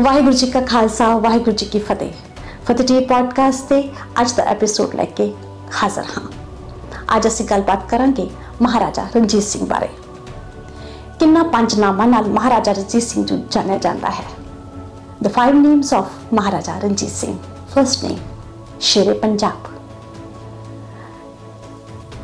ਵਾਹਿਗੁਰੂ 0.00 0.32
ਜੀ 0.32 0.46
ਕਾ 0.46 0.60
ਖਾਲਸਾ, 0.60 1.18
ਵਾਹਿਗੁਰੂ 1.18 1.52
ਜੀ 1.52 1.66
ਕੀ 1.66 1.78
ਫਤਿਹ। 1.78 2.12
ਫਤਿਹ 2.66 2.86
T 2.86 3.00
podcast 3.00 3.64
ਤੇ 3.64 3.92
ਅੱਜ 4.20 4.32
ਦਾ 4.32 4.42
ਐਪੀਸੋਡ 4.42 4.94
ਲੈ 4.94 5.04
ਕੇ 5.04 5.34
ਹਾਜ਼ਰ 5.82 6.02
ਹਾਂ। 6.02 6.28
ਅੱਜ 7.16 7.26
ਅਸੀਂ 7.26 7.46
ਗੱਲਬਾਤ 7.46 7.88
ਕਰਾਂਗੇ 7.88 8.30
ਮਹਾਰਾਜਾ 8.62 9.06
ਰਣਜੀਤ 9.16 9.42
ਸਿੰਘ 9.42 9.66
ਬਾਰੇ। 9.66 9.88
ਕਿੰਨਾ 11.20 11.42
ਪੰਜ 11.42 11.74
ਨਾਮਾਂ 11.74 12.06
ਨਾਲ 12.06 12.24
ਮਹਾਰਾਜਾ 12.24 12.72
ਰਣਜੀਤ 12.72 13.02
ਸਿੰਘ 13.02 13.26
ਨੂੰ 13.30 13.46
ਜਾਣਿਆ 13.50 13.78
ਜਾਂਦਾ 13.78 14.10
ਹੈ। 14.10 14.24
The 15.22 15.28
five 15.28 15.54
names 15.54 15.94
of 15.94 16.06
Maharaja 16.32 16.78
Ranjit 16.78 17.10
Singh 17.10 17.38
first 17.74 18.04
name 18.04 18.18
Shere, 18.80 19.12
Punjab. 19.12 19.67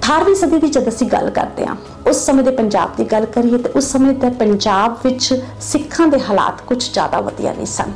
18ਵੀਂ 0.05 0.35
ਸਦੀ 0.35 0.59
ਦੀ 0.61 0.69
ਜਦ 0.69 0.89
ਅਸੀਂ 0.89 1.07
ਗੱਲ 1.07 1.29
ਕਰਦੇ 1.31 1.67
ਹਾਂ, 1.67 1.75
ਉਸ 2.07 2.17
ਸਮੇਂ 2.27 2.43
ਦੇ 2.45 2.51
ਪੰਜਾਬ 2.51 2.97
ਦੀ 2.97 3.05
ਗੱਲ 3.05 3.25
ਕਰੀਏ 3.27 3.59
ਤੇ 3.59 3.69
ਉਸ 3.77 3.85
ਸਮੇਂ 3.93 4.13
ਦੇ 4.15 4.31
ਪੰਜਾਬ 4.31 4.97
ਵਿੱਚ 5.05 5.43
ਸਿੱਖਾਂ 5.63 6.07
ਦੇ 6.07 6.21
ਹਾਲਾਤ 6.21 6.61
ਕੁਝ 6.61 6.79
ਜ਼ਿਆਦਾ 6.93 7.21
ਵਧੀਆ 7.21 7.53
ਨਹੀਂ 7.53 7.67
ਸਨ। 7.67 7.93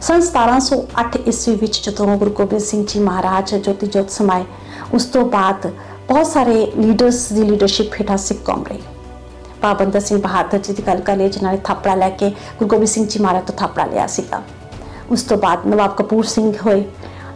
ਸਨ 0.00 0.22
1708 0.22 1.18
ਈਸਵੀ 1.28 1.54
ਵਿੱਚ 1.54 1.80
ਜਦੋਂ 1.86 2.16
ਗੁਰੂ 2.18 2.30
ਗੋਬਿੰਦ 2.30 2.62
ਸਿੰਘ 2.62 2.84
ਜੀ 2.88 3.00
ਮਹਾਰਾਜ 3.00 3.54
ਜੋਤੀ 3.54 3.86
ਜੋਤ 3.86 4.10
ਸਮਾਏ, 4.10 4.44
ਉਸ 4.94 5.04
ਤੋਂ 5.04 5.24
ਬਾਅਦ 5.26 5.66
ਬਹੁਤ 6.08 6.26
ਸਾਰੇ 6.26 6.54
ਲੀਡਰਸ 6.76 7.26
ਦੀ 7.32 7.42
ਲੀਡਰਸ਼ਿਪ 7.42 8.00
ਹੇਠਾਂ 8.00 8.16
ਸਿੱਖ 8.16 8.44
ਕੌਮ 8.44 8.64
ਰਹੀ। 8.68 8.82
ਬਾਬੰਦਰ 9.62 10.00
ਸਿੰਘ 10.00 10.20
ਬਹਾਦਰ 10.22 10.58
ਜੀ 10.58 10.72
ਦੀ 10.72 10.82
ਗੱਲ 10.86 11.00
ਕਰ 11.00 11.16
ਲਈ 11.16 11.28
ਜਿਨ੍ਹਾਂ 11.28 11.52
ਨੇ 11.52 11.58
ਥਾਪੜਾ 11.64 11.94
ਲੈ 11.94 12.10
ਕੇ 12.10 12.30
ਗੁਰੂ 12.30 12.68
ਗੋਬਿੰਦ 12.68 12.88
ਸਿੰਘ 12.88 13.06
ਜੀ 13.06 13.20
ਮਹਾਰਾਜ 13.20 13.46
ਤੋਂ 13.46 13.56
ਥਾਪੜਾ 13.56 13.84
ਲਿਆ 13.84 14.06
ਸੀਗਾ। 14.06 14.42
ਉਸ 15.10 15.22
ਤੋਂ 15.22 15.36
ਬਾਅਦ 15.36 15.66
ਨਵਾਬ 15.66 15.94
ਕਪੂਰ 15.96 16.24
ਸਿੰਘ 16.24 16.52
ਹੋਏ 16.66 16.84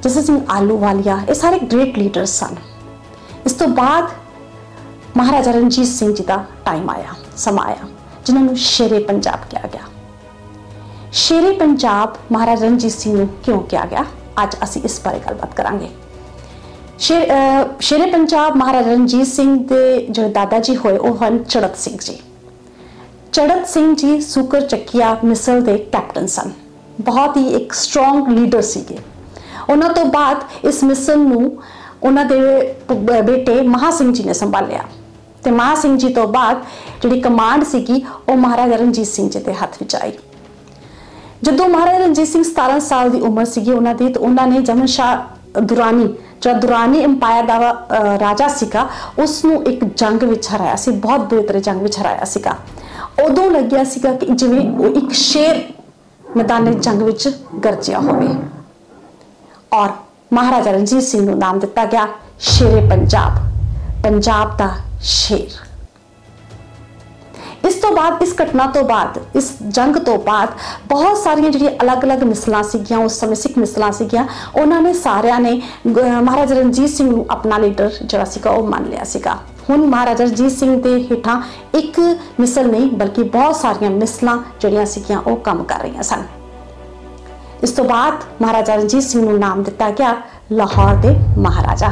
ਜਸਨ 0.03 0.23
ਸਿੰਘ 0.23 0.41
ਆਲੂਵਾਲੀਆ 0.51 1.21
ਇਹ 1.29 1.35
ਸਾਰੇ 1.35 1.59
ਗ੍ਰੇਟ 1.73 1.99
ਲੀਡਰਸ 1.99 2.39
ਸਨ। 2.39 2.57
ਇਸ 3.47 3.53
ਤੋਂ 3.53 3.67
ਬਾਅਦ 3.69 4.11
ਮਹਾਰਾਜਾ 5.17 5.51
ਰਣਜੀਤ 5.51 5.87
ਸਿੰਘ 5.87 6.13
ਜੀ 6.15 6.25
ਦਾ 6.25 6.45
ਟਾਈਮ 6.65 6.91
ਆਇਆ, 6.91 7.15
ਸਮਾਂ 7.37 7.65
ਆਇਆ, 7.65 7.89
ਜਿਨ੍ਹਾਂ 8.27 8.45
ਨੂੰ 8.45 8.57
ਸ਼ੇਰੇ 8.57 8.99
ਪੰਜਾਬ 8.99 9.49
ਕਿਹਾ 9.51 9.69
ਗਿਆ। 9.73 9.81
ਸ਼ੇਰੇ 11.13 11.51
ਪੰਜਾਬ 11.53 12.17
ਮਹਾਰਾਜਾ 12.33 12.67
ਰਣਜੀਤ 12.67 12.93
ਸਿੰਘ 12.93 13.17
ਨੂੰ 13.17 13.29
ਕਿਉਂ 13.45 13.61
ਕਿਹਾ 13.63 13.85
ਗਿਆ? 13.85 14.05
ਅੱਜ 14.43 14.57
ਅਸੀਂ 14.65 14.83
ਇਸ 14.85 15.01
ਬਾਰੇ 15.05 15.19
ਗੱਲਬਾਤ 15.19 15.55
ਕਰਾਂਗੇ। 15.55 15.89
ਸ਼ੇਰੇ 16.99 18.11
ਪੰਜਾਬ 18.11 18.57
ਮਹਾਰਾਜਾ 18.57 18.91
ਰਣਜੀਤ 18.91 19.27
ਸਿੰਘ 19.27 19.57
ਦੇ 19.69 20.07
ਜੋ 20.11 20.29
ਦਾਦਾ 20.29 20.59
ਜੀ 20.59 20.77
ਹੋਏ, 20.77 20.97
ਉਹ 20.97 21.17
ਹਨ 21.19 21.43
ਚੜਤ 21.45 21.77
ਸਿੰਘ 21.77 21.97
ਜੀ। 22.01 22.19
ਚੜਤ 23.33 23.69
ਸਿੰਘ 23.69 23.95
ਜੀ 23.97 24.21
ਸੁਕਰ 24.21 24.61
ਚੱਕੀਆ 24.63 25.17
ਮਿਸਲ 25.25 25.63
ਦੇ 25.63 25.77
ਕੈਪਟਨ 25.93 26.27
ਸਨ। 26.27 26.51
ਬਹੁਤ 27.01 27.37
ਹੀ 27.37 27.49
ਇੱਕ 27.51 27.73
ਸਟਰੋਂਗ 27.73 28.29
ਲੀਡਰ 28.29 28.63
ਸੀਗੇ। 28.63 28.99
ਉਹਨਾਂ 29.69 29.89
ਤੋਂ 29.91 30.05
ਬਾਅਦ 30.07 30.43
ਇਸ 30.65 30.83
ਮਿਸਲ 30.85 31.19
ਨੂੰ 31.19 31.63
ਉਹਨਾਂ 32.03 32.25
ਦੇ 32.25 32.39
ਬੇਟੇ 33.23 33.61
ਮਹਾ 33.63 33.91
ਸਿੰਘ 33.91 34.13
ਜੀ 34.13 34.25
ਨੇ 34.25 34.33
ਸੰਭਾਲਿਆ। 34.33 34.83
ਤੇ 35.45 35.51
ਮਹਾ 35.51 35.75
ਸਿੰਘ 35.75 35.97
ਜੀ 35.99 36.09
ਤੋਂ 36.15 36.27
ਬਾਅਦ 36.29 36.61
ਜਿਹੜੀ 37.03 37.21
ਕਮਾਂਡ 37.21 37.65
ਸੀਗੀ, 37.65 38.05
ਉਹ 38.29 38.37
ਮਹਾਰਾਜਾ 38.37 38.77
ਰਣਜੀਤ 38.77 39.07
ਸਿੰਘ 39.07 39.29
ਜੀ 39.31 39.39
ਦੇ 39.39 39.55
ਹੱਥ 39.55 39.77
ਵਿੱਚ 39.81 39.97
ਆਈ। 39.97 40.13
ਜਦੋਂ 41.43 41.69
ਮਹਾਰਾਜਾ 41.69 41.99
ਰਣਜੀਤ 41.99 42.29
ਸਿੰਘ 42.29 42.43
17 42.45 42.79
ਸਾਲ 42.81 43.11
ਦੀ 43.11 43.21
ਉਮਰ 43.21 43.45
ਸੀਗੀ 43.45 43.73
ਉਹਨਾਂ 43.73 43.95
ਦੀ, 43.95 44.09
ਤਾਂ 44.09 44.23
ਉਹਨਾਂ 44.23 44.47
ਨੇ 44.47 44.61
ਜਮਨ 44.61 44.87
ਸ਼ਾਹ 44.87 45.61
ਦੁਰਾਨੀ 45.61 46.07
ਜਿਹੜਾ 46.43 46.59
ਦੁਰਾਨੀ 46.59 47.01
ਇੰਪਾਇਰ 47.01 47.45
ਦਾ 47.47 47.59
ਰਾਜਾ 48.21 48.49
ਸੀਗਾ 48.49 48.87
ਉਸ 49.23 49.45
ਨੂੰ 49.45 49.63
ਇੱਕ 49.65 49.85
ਜੰਗ 49.85 50.23
ਵਿੱਚ 50.23 50.49
ਹਰਾਇਆ 50.49 50.77
ਸੀ, 50.77 50.91
ਬਹੁਤ 50.91 51.21
ਬੁਰੀ 51.31 51.43
ਤਰ੍ਹਾਂ 51.43 51.63
ਜੰਗ 51.63 51.83
ਵਿੱਚ 51.83 51.99
ਹਰਾਇਆ 52.01 52.25
ਸੀਗਾ। 52.25 52.57
ਉਦੋਂ 53.25 53.51
ਲੱਗਿਆ 53.51 53.85
ਸੀਗਾ 53.85 54.13
ਕਿ 54.13 54.27
ਜਿਵੇਂ 54.27 54.71
ਉਹ 54.71 54.97
ਇੱਕ 54.97 55.13
ਸ਼ੇਰ 55.13 55.63
ਮੈਦਾਨ 56.37 56.81
ਜੰਗ 56.81 57.03
ਵਿੱਚ 57.03 57.29
ਗਰਜਿਆ 57.65 57.99
ਹੋਵੇ। 57.99 58.29
ਔਰ 59.73 59.89
ਮਹਾਰਾਜਾ 60.33 60.71
ਰਣਜੀਤ 60.71 61.03
ਸਿੰਘ 61.03 61.25
ਨੂੰ 61.25 61.39
ਨਾਮ 61.39 61.59
ਦਿੱਤਾ 61.59 61.85
ਗਿਆ 61.85 62.07
ਸ਼ੇਰੇ 62.41 62.81
ਪੰਜਾਬ 62.91 63.39
ਪੰਜਾਬ 64.05 64.57
ਦਾ 64.57 64.69
ਸ਼ੇਰ। 65.03 65.61
ਇਸ 67.67 67.75
ਤੋਂ 67.75 67.91
ਬਾਅਦ, 67.93 68.23
ਇਸ 68.23 68.33
ਘਟਨਾ 68.43 68.67
ਤੋਂ 68.67 68.83
ਬਾਅਦ, 68.85 69.19
ਇਸ 69.37 69.51
ਜੰਗ 69.69 69.97
ਤੋਂ 69.97 70.17
ਬਾਅਦ 70.19 70.49
ਬਹੁਤ 70.89 71.19
ਸਾਰੀਆਂ 71.19 71.51
ਜਿਹੜੀਆਂ 71.51 71.71
ਅਲੱਗ-ਅਲੱਗ 71.83 72.23
ਮਿਸਲਾਂ 72.23 72.63
ਸੀਗੀਆਂ, 72.63 72.99
ਉਸ 72.99 73.19
ਸਮੇਂ 73.21 73.37
ਸਿੱਖ 73.37 73.59
ਮਿਸਲਾਂ 73.59 73.93
ਸੀਗੀਆਂ, 73.93 74.25
ਉਹਨਾਂ 74.57 74.81
ਨੇ 74.83 74.93
ਸਾਰਿਆਂ 74.95 75.39
ਨੇ 75.41 75.61
ਮਹਾਰਾਜਾ 75.87 76.55
ਰਣਜੀਤ 76.55 76.91
ਸਿੰਘ 76.91 77.11
ਨੂੰ 77.11 77.25
ਆਪਣਾ 77.31 77.59
ਲੀਡਰ 77.59 77.91
ਜਿਹੜਾ 78.03 78.25
ਸੀਗਾ, 78.25 78.51
ਉਹ 78.51 78.69
ਮੰਨ 78.69 78.89
ਲਿਆ 78.91 79.05
ਸੀਗਾ। 79.05 79.39
ਹੁਣ 79.71 79.87
ਮਹਾਰਾਜਾ 79.87 80.25
ਰਣਜੀਤ 80.25 80.53
ਸਿੰਘ 80.53 80.83
ਦੇ 80.83 80.99
ਹੇਠਾਂ 81.11 81.41
ਇੱਕ 81.75 82.01
ਮਿਸਲ 82.41 82.71
ਨਹੀਂ, 82.71 82.91
ਬਲਕਿ 82.91 83.23
ਬਹੁਤ 83.23 83.57
ਸਾਰੀਆਂ 83.57 83.91
ਮਿਸਲਾਂ 83.91 84.39
ਜਿਹੜੀਆਂ 84.61 84.87
ਸੀਗੀਆਂ, 84.87 85.19
ਉਹ 85.19 85.37
ਕੰਮ 85.37 85.63
ਕਰ 85.65 85.81
ਰਹੀਆਂ 85.83 86.03
ਸਨ। 86.03 86.25
ਇਸ 87.63 87.71
ਤੋਂ 87.71 87.85
ਬਾਅਦ 87.85 88.23
ਮਹਾਰਾਜਾ 88.43 88.75
ਰਣਜੀਤ 88.75 89.03
ਸਿੰਘ 89.03 89.23
ਨੂੰ 89.25 89.39
ਨਾਮ 89.39 89.63
ਦਿੱਤਾ 89.63 89.91
ਗਿਆ 89.91 90.15
ਲਾਹੌਰ 90.53 90.95
ਦੇ 90.95 91.15
ਮਹਾਰਾਜਾ। 91.39 91.91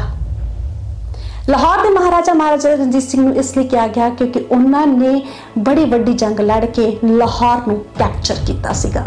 ਲਾਹੌਰ 1.48 1.82
ਦੇ 1.82 1.88
ਮਹਾਰਾਜਾ 1.88 2.32
ਮਹਾਰਾਜਾ 2.34 2.70
ਰਣਜੀਤ 2.70 3.02
ਸਿੰਘ 3.02 3.22
ਨੂੰ 3.22 3.34
ਇਸ 3.36 3.56
ਲਈ 3.56 3.66
ਕਿਹਾ 3.68 3.86
ਗਿਆ 3.86 4.08
ਕਿਉਂਕਿ 4.08 4.44
ਉਹਨਾਂ 4.50 4.86
ਨੇ 4.86 5.22
ਬੜੀ 5.58 5.84
ਵੱਡੀ 5.84 6.12
ਜੰਗ 6.12 6.40
ਲੜ 6.40 6.64
ਕੇ 6.66 6.98
ਲਾਹੌਰ 7.04 7.66
ਨੂੰ 7.68 7.78
ਕੈਪਚਰ 7.98 8.44
ਕੀਤਾ 8.46 8.72
ਸੀਗਾ। 8.72 9.04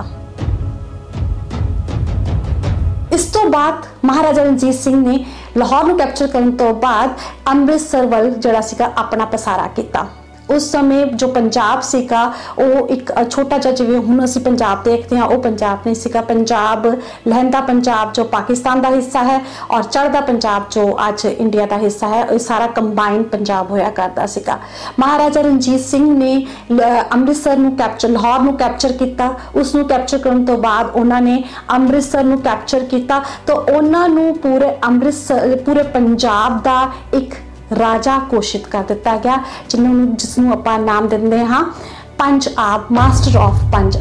ਇਸ 3.13 3.25
ਤੋਂ 3.25 3.45
ਬਾਅਦ 3.49 3.85
ਮਹਾਰਾਜਾ 4.05 4.43
ਰਣਜੀਤ 4.43 4.75
ਸਿੰਘ 4.75 4.95
ਨੇ 4.97 5.23
ਲਾਹੌਰ 5.57 5.83
ਨੂੰ 5.83 5.97
ਕੈਪਚਰ 5.97 6.27
ਕਰਨ 6.27 6.51
ਤੋਂ 6.57 6.73
ਬਾਅਦ 6.81 7.09
ਅੰਮ੍ਰਿਤਸਰ 7.51 8.05
ਵੱਲ 8.05 8.31
ਜਿਹੜਾ 8.31 8.61
ਸੀਗਾ 8.61 8.91
ਆਪਣਾ 8.97 9.25
ਪਸਾਰਾ 9.25 9.67
ਕੀਤਾ। 9.75 10.07
ਉਸ 10.49 10.71
ਸਮੇਂ 10.71 11.05
ਜੋ 11.05 11.27
ਪੰਜਾਬ 11.29 11.81
ਸੀਗਾ, 11.81 12.21
ਉਹ 12.59 12.87
ਇੱਕ 12.89 13.11
ਛੋਟਾ 13.29 13.57
ਜਿਹਾ 13.57 13.73
ਜਿਵੇਂ 13.73 13.99
ਹੁਣ 13.99 14.23
ਅਸੀਂ 14.25 14.41
ਪੰਜਾਬ 14.41 14.83
ਦੇਖਦੇ 14.83 15.17
ਹਾਂ, 15.17 15.25
ਉਹ 15.25 15.41
ਪੰਜਾਬ 15.41 15.79
ਨਹੀਂ 15.85 15.95
ਸੀਗਾ। 15.95 16.21
ਪੰਜਾਬ, 16.23 16.87
ਲਹਿੰਦਾ 17.27 17.61
ਪੰਜਾਬ 17.61 18.11
ਜੋ 18.13 18.23
ਪਾਕਿਸਤਾਨ 18.33 18.81
ਦਾ 18.81 18.89
ਹਿੱਸਾ 18.89 19.23
ਹੈ 19.23 19.39
ਔਰ 19.71 19.83
ਚੜ੍ਹਦਾ 19.83 20.21
ਪੰਜਾਬ 20.21 20.63
ਜੋ 20.71 20.83
ਅੱਜ 21.07 21.25
ਇੰਡੀਆ 21.25 21.65
ਦਾ 21.65 21.77
ਹਿੱਸਾ 21.77 22.07
ਹੈ, 22.07 22.23
ਇਹ 22.25 22.39
ਸਾਰਾ 22.39 22.67
ਕੰਬਾਈਨ 22.69 23.23
ਪੰਜਾਬ 23.25 23.71
ਹੋਇਆ 23.71 23.89
ਕਰਦਾ 23.91 24.25
ਸੀਗਾ। 24.25 24.57
ਮਹਾਰਾਜਾ 24.99 25.41
ਰਣਜੀਤ 25.41 25.81
ਸਿੰਘ 25.81 26.05
ਨੇ 26.09 26.35
ਅੰਮ੍ਰਿਤਸਰ 27.13 27.57
ਨੂੰ 27.57 27.75
ਕੈਪਚਰ 27.77 28.09
ਲਾਹੌਰ 28.09 28.39
ਨੂੰ 28.41 28.55
ਕੈਪਚਰ 28.57 28.91
ਕੀਤਾ। 28.93 29.33
ਉਸ 29.55 29.73
ਨੂੰ 29.75 29.87
ਕੈਪਚਰ 29.87 30.17
ਕਰਨ 30.17 30.45
ਤੋਂ 30.45 30.57
ਬਾਅਦ 30.57 30.89
ਉਹਨਾਂ 30.89 31.21
ਨੇ 31.21 31.43
ਅੰਮ੍ਰਿਤਸਰ 31.71 32.23
ਨੂੰ 32.23 32.41
ਕੈਪਚਰ 32.41 32.83
ਕੀਤਾ। 32.85 33.21
ਤਾਂ 33.47 33.55
ਉਹਨਾਂ 33.55 34.07
ਨੂੰ 34.09 34.33
ਪੂਰੇ 34.37 34.75
ਅੰਮ੍ਰਿਤਸਰ, 34.87 35.55
ਪੂਰੇ 35.65 35.83
ਪੰਜਾਬ 35.93 36.61
ਦਾ 36.63 36.87
ਇੱਕ 37.13 37.33
ਰਾਜਾ 37.79 38.17
ਘੋਸ਼ਿਤ 38.33 38.67
ਕਰ 38.67 38.83
ਦਿੱਤਾ 38.83 39.15
ਗਿਆ 39.17 39.37
ਜਿਹਨੂੰ 39.69 40.15
ਜਿਸ 40.15 40.37
ਨੂੰ 40.37 40.51
ਆਪਾਂ 40.53 40.77
ਨਾਮ 40.79 41.07
ਦਿੰਦੇ 41.07 41.43
ਹਾਂ, 41.45 41.63
ਪੰਜ 42.17 42.49
ਮਾਸਟਰ 42.91 43.37
ਆਫ 43.37 43.63
ਪੰਜ 43.73 43.97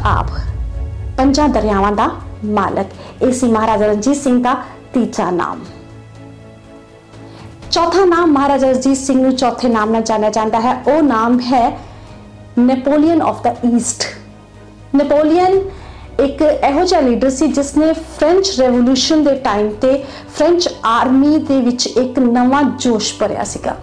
ਪੰਜਾਂ 1.17 1.47
ਦਰਿਆਵਾਂ 1.49 1.91
ਦਾ 1.91 2.09
ਮਾਲਕ। 2.45 2.87
ਇਹ 3.21 3.31
ਸੀ 3.33 3.47
ਮਹਾਰਾਜਾ 3.47 3.85
ਰਣਜੀਤ 3.85 4.17
ਸਿੰਘ 4.17 4.41
ਦਾ 4.43 4.55
ਤੀਜਾ 4.93 5.29
ਨਾਮ। 5.31 5.59
ਚੌਥਾ 7.71 8.05
ਨਾਮ 8.05 8.31
ਮਹਾਰਾਜਾ 8.31 8.71
ਰਣਜੀਤ 8.71 8.97
ਸਿੰਘ 8.97 9.21
ਨੂੰ 9.21 9.35
ਚੌਥੇ 9.35 9.69
ਨਾਮ 9.69 9.91
ਨਾਲ 9.91 10.01
ਜਾਣਿਆ 10.01 10.29
ਜਾਂਦਾ 10.29 10.59
ਹੈ। 10.59 10.73
ਉਹ 10.87 11.01
ਨਾਮ 11.03 11.39
ਹੈ 11.41 11.77
Napoleon 12.59 13.21
of 13.21 13.41
the 13.43 13.55
East. 13.75 14.03
Napoleon 14.95 15.59
ਇੱਕ 16.23 16.41
ਇਹੋ 16.41 16.83
ਜਿਹਾ 16.83 16.99
ਲੀਡਰ 17.01 17.29
ਸੀ 17.29 17.47
ਜਿਸ 17.47 17.75
ਨੇ 17.77 17.91
ਫ੍ਰੈਂਚ 17.93 18.49
ਰੈਵੋਲੂਸ਼ਨ 18.59 19.23
ਦੇ 19.23 19.35
ਟਾਈਮ 19.35 19.69
ਤੇ 19.81 20.03
ਫ੍ਰੈਂਚ 20.35 20.67
ਆਰਮੀ 20.85 21.37
ਦੇ 21.37 21.59
ਵਿੱਚ 21.61 21.87
ਇੱਕ 21.87 22.19
ਨਵਾਂ 22.19 22.63
ਜੋਸ਼ 22.79 23.13
ਭਰਿਆ 23.19 23.43
ਸੀਗਾ। 23.43 23.75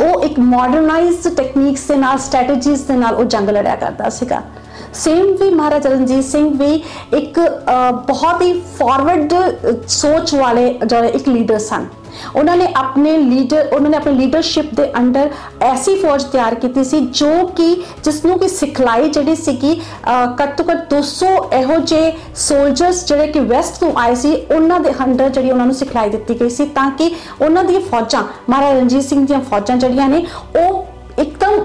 ਉਹ 0.00 0.22
ਇੱਕ 0.24 0.38
ਮਾਡਰਨਾਈਜ਼ਡ 0.38 1.34
ਟੈਕਨੀਕਸ 1.34 1.86
ਦੇ 1.88 1.96
ਨਾਲ 1.96 2.18
ਸਟ੍ਰੈਟਜੀਜ਼ 2.18 2.82
ਦੇ 2.82 2.94
ਨਾਲ 2.96 3.14
ਉਹ 3.14 3.24
ਜੰਗ 3.24 3.50
ਲੜਿਆ 3.50 3.76
ਕਰਦਾ 3.76 4.08
ਸੀਗਾ। 4.08 4.42
ਸੇਮ 4.94 5.26
ਵੀ 5.40 5.48
ਮਹਾਰਾਜਾ 5.50 5.90
ਰਣਜੀਤ 5.90 6.24
ਸਿੰਘ 6.24 6.48
ਵੀ 6.58 6.82
ਇੱਕ 7.16 7.40
ਬਹੁਤ 8.06 8.42
ਹੀ 8.42 8.52
ਫਾਰਵਰਡ 8.78 9.34
ਸੋਚ 9.88 10.34
ਵਾਲੇ 10.34 10.72
ਜਿਹੜੇ 10.84 11.08
ਇੱਕ 11.08 11.28
ਲੀਡਰ 11.28 11.58
ਸਨ। 11.58 11.86
ਉਹਨਾਂ 12.36 12.56
ਨੇ 12.56 12.66
ਆਪਣੇ 12.76 13.16
ਲੀਡਰ 13.18 13.68
ਉਹਨਾਂ 13.72 13.90
ਨੇ 13.90 13.96
ਆਪਣੀ 13.96 14.12
ਲੀਡਰਸ਼ਿਪ 14.14 14.74
ਦੇ 14.74 14.90
ਅੰਡਰ 14.98 15.30
ਐਸੀ 15.62 15.94
ਫੌਜ 15.96 16.24
ਤਿਆਰ 16.32 16.54
ਕੀਤੀ 16.54 16.84
ਸੀ 16.84 17.00
ਜੋ 17.00 17.46
ਕਿ, 17.56 17.74
ਜਿਸ 18.04 18.24
ਨੂੰ 18.24 18.38
ਕਿ 18.38 18.48
ਸਿਖਲਾਈ 18.48 19.08
ਜਿਹੜੀ 19.08 19.36
ਸੀਗੀ 19.36 19.80
ਘੱਟ 20.40 20.56
ਤੋਂ 20.56 20.64
ਘੱਟ 20.70 20.94
200 20.94 21.32
ਇਹੋ 21.58 21.78
ਜਿਹੇ 21.80 22.12
ਸੋਲਜਰਸ 22.36 23.04
ਜਿਹੜੇ 23.06 23.26
ਕਿ 23.32 23.40
ਵੈਸਟ 23.40 23.80
ਤੋਂ 23.80 23.92
ਆਏ 23.98 24.14
ਸੀ, 24.14 24.34
ਉਹਨਾਂ 24.34 24.80
ਦੇ 24.80 24.92
ਅੰਡਰ 25.04 25.28
ਜਿਹੜੀ 25.28 25.50
ਉਹਨਾਂ 25.50 25.66
ਨੂੰ 25.66 25.74
ਸਿਖਲਾਈ 25.74 26.10
ਦਿੱਤੀ 26.10 26.40
ਗਈ 26.40 26.50
ਸੀ 26.50 26.66
ਤਾਂ 26.74 26.90
ਕਿ 26.90 27.10
ਉਹਨਾਂ 27.40 27.64
ਦੀਆਂ 27.64 27.80
ਫੌਜਾਂ, 27.80 28.22
ਮਹਾਰਾਜਾ 28.50 28.78
ਰਣਜੀਤ 28.78 29.02
ਸਿੰਘ 29.02 29.26
ਦੀਆਂ 29.26 29.40
ਫੌਜਾਂ 29.40 29.76
ਜਿਹੜੀਆਂ 29.76 30.08
ਨੇ, 30.08 30.24
ਉਹ 30.56 30.86
ਇੱਕਦਮ 31.18 31.60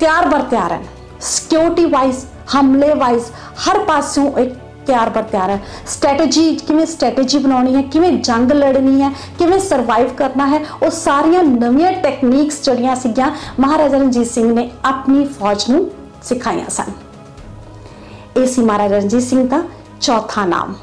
ਤਿਆਰ 0.00 0.28
ਬਰ 0.28 0.42
ਤਿਆਰ 0.50 0.72
ਹਨ। 0.72 0.84
ਸਿਕਿਉਰਿਟੀ 1.20 1.84
ਵਾਈਜ਼ 1.86 2.24
ਹਮਲੇ 2.54 2.92
ਵਾਈਜ਼ 2.94 3.30
ਹਰ 3.64 3.78
ਪਾਸਿਓਂ 3.84 4.30
ਇੱਕ 4.38 4.54
ਤਿਆਰ 4.86 5.10
ਬਰ 5.10 5.22
ਤਿਆਰ 5.22 5.50
ਹੈ। 5.50 5.58
ਸਟ੍ਰੈਟਜੀ 5.86 6.54
ਕਿਵੇਂ 6.56 6.86
ਸਟ੍ਰੈਟਜੀ 6.86 7.38
ਬਣਾਉਣੀ 7.38 7.74
ਹੈ, 7.74 7.82
ਕਿਵੇਂ 7.82 8.12
ਜੰਗ 8.12 8.52
ਲੜਨੀ 8.52 9.02
ਹੈ, 9.02 9.10
ਕਿਵੇਂ 9.38 9.58
ਸਰਵਾਈਵ 9.60 10.08
ਕਰਨਾ 10.08 10.46
ਹੈ, 10.46 10.60
ਉਹ 10.82 10.90
ਸਾਰੀਆਂ 10.90 11.42
ਨਵੀਆਂ 11.42 11.92
ਟੈਕਨੀਕਸ 12.02 12.62
ਜਿਹੜੀਆਂ 12.64 12.96
ਸੀਗੀਆਂ 12.96 13.30
ਮਹਾਰਾਜਾ 13.60 13.98
ਰਣਜੀਤ 13.98 14.26
ਸਿੰਘ 14.26 14.52
ਨੇ 14.54 14.70
ਆਪਣੀ 14.84 15.24
ਫੌਜ 15.38 15.64
ਨੂੰ 15.70 15.90
ਸਿਖਾਈਆਂ 16.22 16.70
ਸਨ। 16.70 16.92
ਇਹ 18.36 18.46
ਸੀ 18.46 18.62
ਮਹਾਰਾਜਾ 18.62 18.96
ਰਣਜੀਤ 18.96 19.22
ਸਿੰਘ 19.22 19.48
ਦਾ 19.48 19.62
ਚੌਥਾ 20.00 20.44
ਨਾਮ। 20.44 20.74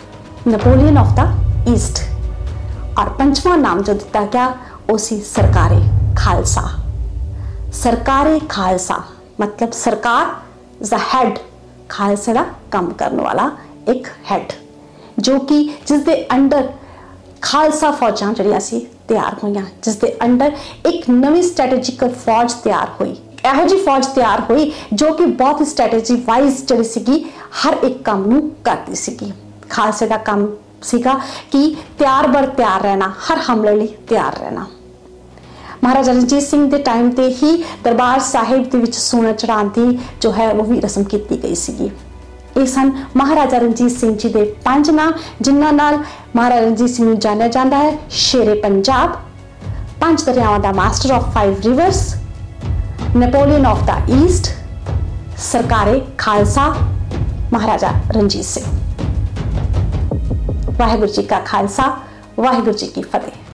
ਨੈਪੋਲੀਅਨ 0.48 0.98
ਆਫ 0.98 1.14
ਦਾ 1.16 1.28
ਈਸਟ 1.68 2.00
ਔਰ 3.00 3.10
ਪੰਜਵਾਂ 3.10 3.58
ਨਾਮ 3.58 3.82
ਜੋ 3.84 3.94
ਦਿੱਤਾ 3.94 4.24
ਗਿਆ, 4.24 4.52
ਉਹ 4.90 4.98
ਸੀ 4.98 5.22
ਸਰਕਾਰੇ 5.26 5.82
ਖਾਲਸਾ। 6.16 6.62
ਸਰਕਾਰੇ 7.74 8.40
ਖਾਲਸਾ 8.50 9.02
ਮਤਲਬ 9.42 9.72
ਸਰਕਾਰ 9.72 10.26
ਜ਼ 10.84 10.94
ਹੈਡ 11.16 11.38
ਖਾਲਸਾ 11.90 12.34
ਦਾ 12.34 12.46
ਕੰਮ 12.72 12.92
ਕਰਨ 12.94 13.22
ਵਾਲਾ 13.22 13.50
ਇੱਕ 13.88 14.08
ਹੈਡ 14.32 14.54
ਜੋ 15.20 15.38
ਕਿ 15.40 15.64
ਜਿਸ 15.88 16.02
ਦੇ 16.02 16.26
ਅੰਡਰ 16.34 16.68
ਖਾਲਸਾ 17.42 17.92
ਫੌਜਾਂ 17.92 18.34
ਜਿਹੜੀਆਂ 18.34 18.60
ਸੀ 18.60 18.80
ਤਿਆਰ 19.08 19.36
ਹੋਈਆਂ 19.44 19.64
ਜਿਸ 19.84 19.96
ਦੇ 19.96 20.14
ਅੰਡਰ 20.24 20.52
ਇੱਕ 20.86 21.10
ਨਵੀਂ 21.10 21.44
ਸਟ੍ਰੈਟੇਜਿਕ 21.44 22.06
ਫੌਜ 22.26 22.54
ਤਿਆਰ 22.54 22.88
ਹੋਈ। 23.00 23.16
ਇਹੋ 23.46 23.66
ਜੀ 23.68 23.76
ਫੌਜ 23.84 24.06
ਤਿਆਰ 24.06 24.42
ਹੋਈ 24.50 24.72
ਜੋ 24.94 25.12
ਕਿ 25.14 25.26
ਬਹੁਤ 25.26 25.68
ਸਟ੍ਰੈਟਜੀ 25.68 26.16
ਵਾਈਜ਼ 26.26 26.64
ਜਿਹੜੀ 26.66 26.84
ਸੀਗੀ, 26.84 27.24
ਹਰ 27.62 27.78
ਇੱਕ 27.84 28.02
ਕੰਮ 28.04 28.26
ਨੂੰ 28.26 28.50
ਕਰਦੀ 28.64 28.96
ਸੀਗੀ। 28.96 29.32
ਖਾਲਸੇ 29.70 30.08
ਦਾ 30.08 30.18
ਕੰਮ 30.18 30.48
ਸੀਗਾ 30.84 31.14
ਕਿ 31.52 31.76
ਤਿਆਰ 32.00 32.28
ਬਰ 32.28 32.48
ਤਿਆਰ 32.48 32.82
ਰਹਿਣਾ, 32.82 33.12
ਹਰ 33.26 33.40
ਹਮਲੇ 33.50 33.76
ਲਈ 33.76 33.88
ਤਿਆਰ 34.10 34.40
ਰਹਿਣਾ। 34.40 34.66
ਮਹਾਰਾਜਾ 35.84 36.12
ਰਣਜੀਤ 36.12 36.44
ਸਿੰਘ 36.44 36.70
ਦੇ 36.70 36.78
ਟਾਈਮ 36.78 37.10
ਤੇ 37.10 37.28
ਹੀ 37.44 37.64
ਦਰਬਾਰ 37.84 38.20
ਸਾਹਿਬ 38.20 38.70
ਦੇ 38.70 38.78
ਵਿੱਚ 38.78 38.96
ਸੋਨਾ 38.96 39.32
ਚੜਾਉਣ 39.32 39.70
ਦੀ 39.70 39.98
ਜੋ 40.22 40.32
ਹੈ 40.32 40.50
ਉਹ 40.52 40.64
ਵੀ 40.64 40.80
ਰਸਮ 40.82 41.04
ਕੀਤੀ 41.04 41.44
ਗਈ 41.44 41.56
ਸੀਗੀ। 41.56 41.90
ਇਹ 42.58 42.66
ਸਨ 42.66 42.92
ਮਹਾਰਾਜਾ 43.16 43.58
ਰਣਜੀਤ 43.58 43.92
ਸਿੰਘ 43.92 44.18
ਜੀ 44.18 44.30
ਦੇ 44.30 44.44
ਪੰਜ 44.66 44.90
ਨਾਂ, 44.90 45.12
ਜਿਨ੍ਹਾਂ 45.42 45.74
ਨਾਲ 45.74 45.98
ਮਹਾਰਾਜਾ 46.36 46.66
ਰਣਜੀਤ 46.66 46.90
ਸਿੰਘ 46.90 47.08
ਨੂੰ 47.08 47.20
ਜਾਣਿਆ 47.20 47.48
ਜਾਂਦਾ 47.48 47.78
ਹੈ। 47.78 47.98
ਸ਼ੇਰੇ 48.10 48.54
ਪੰਜਾਬ, 48.54 49.16
ਪੰਜ 50.02 50.24
ਦਰਿਆਵਾਂ 50.24 50.60
ਦਾ 50.60 50.72
master 50.72 51.12
of 51.12 51.34
five 51.34 51.56
rivers 51.66 52.16
Napoleon 53.16 53.66
of 53.66 53.84
the 53.84 53.98
east 54.10 54.50
Sarkare 55.38 56.02
Khalsa, 56.18 56.76
Maharaja 57.54 57.92
Ranjit 58.12 58.46
Singh. 58.46 58.66
Waheguru 60.80 61.12
ji 61.12 61.24
ਕਾ 61.24 61.40
ਖਾਲਸਾ, 61.40 61.98
ਵਾਹਿਗੁਰੂ 62.40 62.72
ਜੀ 62.72 62.88
ਕੀ 62.88 63.02
ਫਤਿਹ। 63.02 63.19